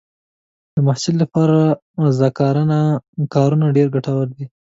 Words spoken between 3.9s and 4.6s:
ګټور دي.